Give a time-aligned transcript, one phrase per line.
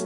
[0.00, 0.04] え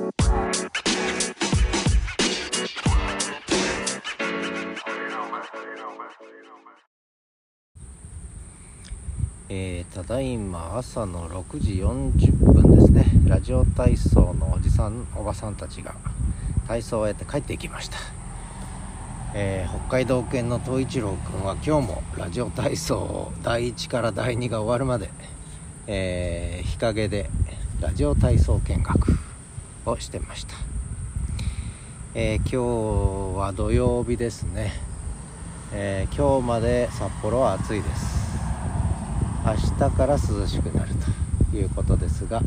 [9.87, 13.05] ー、ただいま朝の6時40分ですね。
[13.27, 15.95] ラジオ体操のおじさんおばさんたちが
[16.67, 17.99] 体操をやって帰っていきました、
[19.35, 25.11] えー、北海道犬の東一郎君は今日もラジオ体操を第1から第2が終わるまで、
[25.87, 27.29] えー、日陰で
[27.81, 29.32] ラジオ体操見学。
[29.87, 30.55] をしてました、
[32.15, 32.57] え今日
[33.39, 34.73] は土曜日ですね、
[35.73, 38.23] え今日まで札幌は暑いです。
[39.45, 40.95] 明日から涼しくなる
[41.51, 42.41] ということですが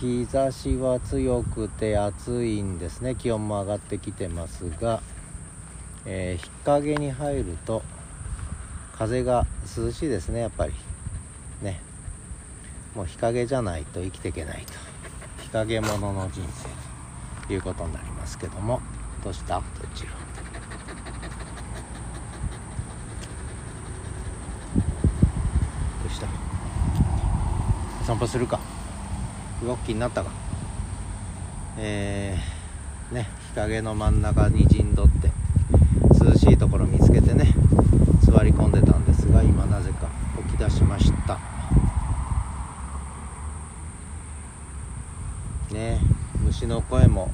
[0.00, 3.14] 日差しは強くて暑いんですね。
[3.14, 5.02] 気温も上がってきてますが、
[6.06, 7.82] えー、日陰に入ると
[8.92, 10.74] 風が涼しいですねやっぱり。
[11.62, 11.80] ね。
[12.94, 14.95] もう日陰じゃないと生きていけないと。
[15.64, 18.80] 日陰者の人生ということになりますけども
[19.24, 19.62] どうしたど
[19.94, 20.26] ちら
[28.06, 28.60] 散歩するか
[29.64, 30.30] 動きになったか
[31.76, 35.32] えー、ね日陰の真ん中に陣取って
[36.24, 37.52] 涼しいところ見つけてね
[38.22, 40.08] 座り込んでたんですが今なぜか
[40.48, 41.40] 起き出しました
[45.74, 45.98] ね
[46.66, 47.30] 虫の声も。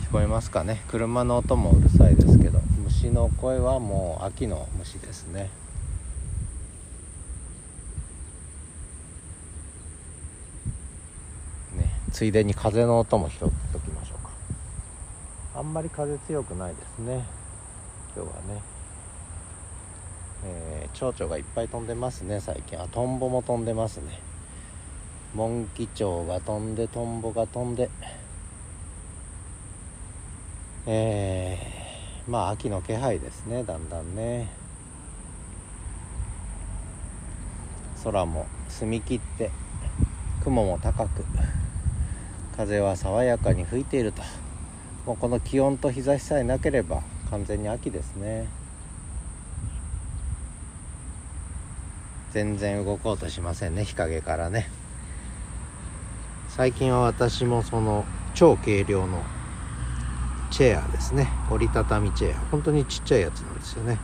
[0.00, 0.82] 聞こえますかね？
[0.88, 5.50] 車の音もうるさいですけど虫の声はもう秋の虫ですね。
[11.76, 13.44] ねついでに風の音も拾って
[13.76, 14.30] おきましょうか。
[15.60, 17.24] あんまり風強くないですね。
[18.16, 18.75] 今日はね。
[20.48, 22.80] えー、蝶々がいっぱい飛んでますね最近。
[22.80, 24.20] あトンボも飛んでますね。
[25.34, 27.90] モンキチョウが飛んでトンボが飛んで。
[30.86, 34.48] えー、まあ秋の気配ですねだんだんね。
[38.04, 39.50] 空も澄み切って
[40.44, 41.24] 雲も高く
[42.56, 44.22] 風は爽やかに吹いていると。
[45.06, 48.46] もうこの気温と日差しさえなければ完全に秋ですね。
[52.36, 54.68] 全然動こうとしませんね日陰からね。
[56.50, 58.04] 最近は私もその
[58.34, 59.22] 超軽量の
[60.50, 61.30] チェアですね。
[61.50, 62.38] 折りたたみチェア。
[62.50, 63.96] 本当にちっちゃいやつなんですよね。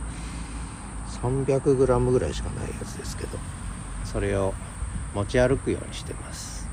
[1.21, 3.37] 300g ぐらいしかないやつですけど。
[4.03, 4.55] それを
[5.13, 6.67] 持ち歩くようにしてます。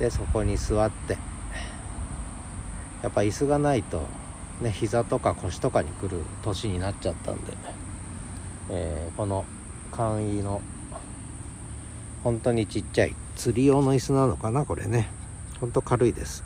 [0.00, 1.16] でそこに座って。
[3.04, 4.02] やっぱ椅子がないと
[4.60, 7.52] ね膝とか腰とかにくる年になっちゃったんで、
[8.70, 9.44] えー、この
[9.90, 10.62] 簡易の。
[12.22, 13.14] 本当にちっちゃい。
[13.36, 14.64] 釣り用の椅子なのかな？
[14.64, 15.08] これね。
[15.60, 16.44] ほんと軽いです。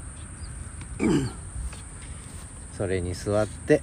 [2.77, 3.82] それに座って、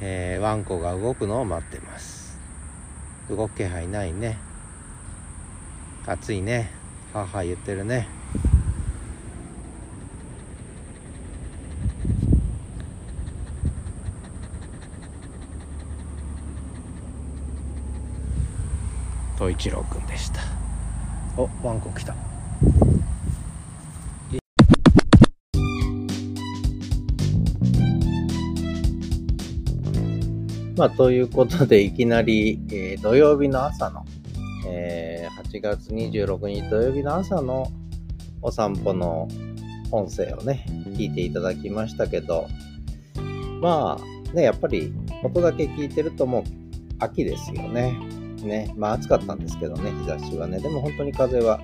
[0.00, 2.38] えー、ワンコが動くのを待ってます。
[3.28, 4.38] 動く気配ないね。
[6.06, 6.70] 暑いね。
[7.12, 8.19] 母言ってるね。
[19.40, 20.42] 東一郎くんでした
[21.38, 22.14] おワンコ来た
[30.76, 34.04] まあ、ということで、いきなり、えー、土曜日の朝の、
[34.66, 37.70] えー、8月26日土曜日の朝の
[38.40, 39.28] お散歩の
[39.90, 40.64] 音声をね、
[40.96, 42.46] 聞いていただきましたけど、
[43.60, 46.44] まあ、ね、やっぱり音だけ聞いてるともう
[46.98, 48.19] 秋ですよね。
[48.46, 50.58] ね、まあ暑かったんですけどね、日差しはね。
[50.58, 51.60] でも本当に風は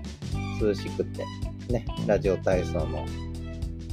[0.61, 1.25] 涼しくて、
[1.71, 3.05] ね、ラジオ体操の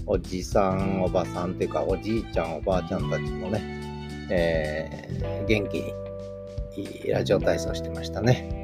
[0.05, 3.61] おじさん、おばさんっていうか、おじいちゃん、おばあちゃんたちもね、
[4.29, 5.93] えー、元気
[6.77, 8.63] にラジオ体操してましたね。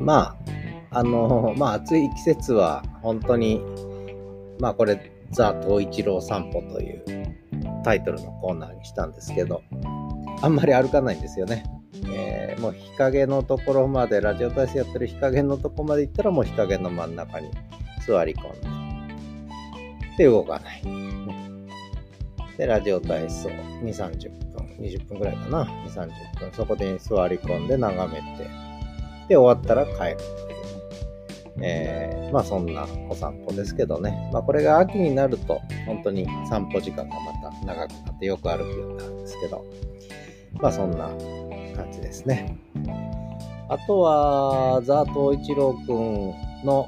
[0.00, 0.36] ま
[0.90, 3.60] あ、あの、まあ暑い季節は本当に、
[4.60, 7.04] まあこれ、ザ・東一郎散歩という
[7.82, 9.62] タイトルのコーナーにしたんですけど、
[10.42, 11.64] あんまり歩かないんですよね。
[12.58, 17.50] もう日陰のところまで、ラジオ体操やってる日陰のとこまで行ったらもう日陰の真ん中に
[18.06, 20.82] 座り込んで、で、動かない。
[22.56, 28.48] で、ラジオ体操2、30分、20分ぐらいかな、2、30分、そこで座り込んで眺めて、
[29.28, 30.64] で、終わったら帰るっていう。
[31.60, 34.28] えー、まあそんなお散歩ですけどね。
[34.32, 39.64] まあこれが秋になると、本当に散歩時間がまた長くなってよく歩くようになるんですけど、
[40.54, 41.10] まあそんな
[42.14, 42.56] ですね。
[43.68, 46.34] あとは、ザ・東一郎くん
[46.64, 46.86] の、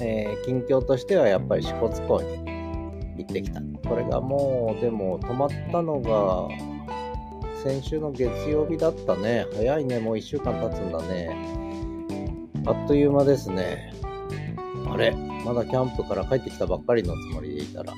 [0.00, 3.60] えー、近況としてはやっぱり支笏湖に行ってきた。
[3.88, 6.48] これがもう、でも止まったのが、
[7.62, 9.46] 先週の月曜日だったね。
[9.54, 10.00] 早いね。
[10.00, 11.36] もう1週間経つんだね。
[12.66, 13.92] あっという間ですね。
[14.88, 15.12] あれ？
[15.44, 17.92] まだキャンプから帰ってきたばっかりのつもりでいたら、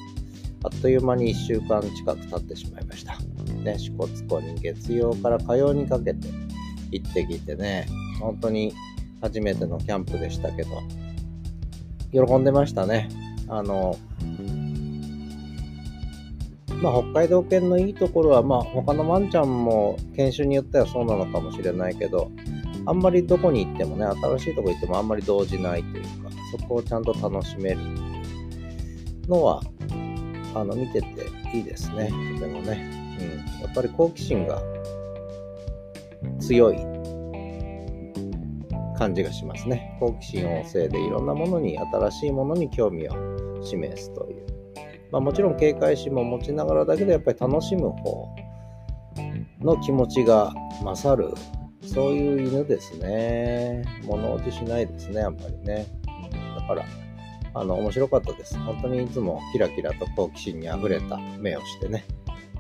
[0.64, 3.18] あっという間に1週間近く経ってしまいました。
[3.64, 6.28] ね、支笏湖に月曜から火曜にかけて
[6.90, 7.86] 行ってきてね、
[8.20, 8.72] 本当に
[9.20, 10.82] 初めてのキャンプでしたけど、
[12.26, 13.08] 喜んでましたね。
[13.48, 13.96] あの、
[16.82, 22.30] まあ、北海道犬のいいところは、まあ、他のワンちゃんも犬種によってはそうなのかもしれないけど、
[22.86, 27.78] あんまりどこに行ってもね、新しいとこ行ってもあんまり動じないというか、そこをちゃんと楽しめる
[29.26, 29.62] のは、
[30.54, 31.08] あの、見てて
[31.54, 32.10] いいですね。
[32.38, 33.03] とてもね。
[33.20, 33.62] うん。
[33.62, 34.62] やっぱり好奇心が
[36.40, 36.76] 強い
[38.96, 39.96] 感じがしますね。
[40.00, 44.46] 好奇心旺盛でいろんなものに、新しいものに興味を示すという。
[45.14, 48.34] まあ、もちろん警戒心も持ちながらだけどやっぱり楽しむ方
[49.60, 50.52] の気持ちが
[50.82, 51.32] 勝る
[51.86, 55.86] そういう犬ですね物落ちしないですねやっぱりね
[56.58, 56.84] だから
[57.54, 62.04] あの面白かったです本当にいつもキラキラと好奇心にあふれた目をしてね、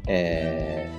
[0.06, 0.90] え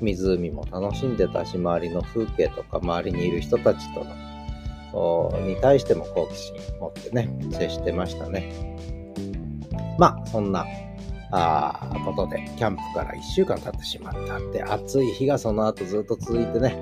[0.00, 8.72] ー、湖も楽しんでたし周りの風景とか周りにいる人たちとのに対しても好奇心持ってね接してましたね
[9.98, 10.66] まあ、そんな、
[11.30, 16.76] あことで、キャンプから1週間経ってしまったって、暑い日がその後ずっと続いてね、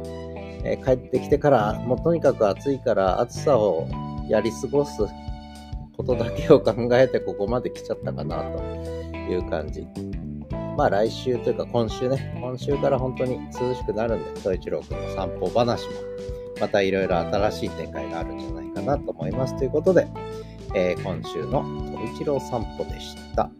[0.64, 3.88] えー、帰ってきてから、もうとにかく暑いから暑さを
[4.28, 4.92] やり過ごす
[5.96, 8.62] ことだけを考えてここまで来ちゃったかなと
[9.14, 9.86] いう感じ。
[10.80, 15.92] まあ来週というか今週ね、今週から本当に涼しくなるんで、総一郎くんの散歩話も、
[16.58, 19.54] またいろいろ新しい展開があるんじゃないかなと思います。
[19.58, 20.08] ということで、
[20.74, 21.60] えー、今週の
[21.92, 23.50] と一郎散歩でした。